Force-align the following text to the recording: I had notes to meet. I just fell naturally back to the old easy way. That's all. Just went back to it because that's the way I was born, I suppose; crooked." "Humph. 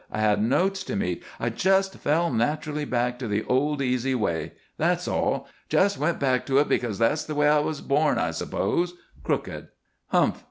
I 0.11 0.19
had 0.19 0.41
notes 0.41 0.83
to 0.85 0.95
meet. 0.95 1.21
I 1.39 1.49
just 1.49 1.99
fell 1.99 2.33
naturally 2.33 2.85
back 2.85 3.19
to 3.19 3.27
the 3.27 3.43
old 3.43 3.83
easy 3.83 4.15
way. 4.15 4.53
That's 4.79 5.07
all. 5.07 5.47
Just 5.69 5.99
went 5.99 6.19
back 6.19 6.43
to 6.47 6.57
it 6.57 6.67
because 6.67 6.97
that's 6.97 7.23
the 7.25 7.35
way 7.35 7.47
I 7.47 7.59
was 7.59 7.81
born, 7.81 8.17
I 8.17 8.31
suppose; 8.31 8.95
crooked." 9.21 9.67
"Humph. 10.07 10.39